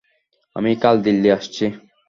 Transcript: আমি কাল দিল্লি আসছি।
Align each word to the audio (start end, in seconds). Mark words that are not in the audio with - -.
আমি 0.55 0.71
কাল 0.83 0.95
দিল্লি 1.03 1.29
আসছি। 1.37 1.65